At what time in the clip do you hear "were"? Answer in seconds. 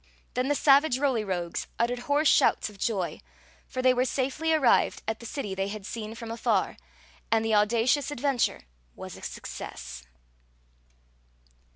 3.93-4.03